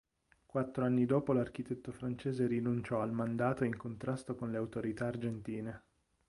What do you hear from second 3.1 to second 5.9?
mandato in contrasto con le autorità argentine.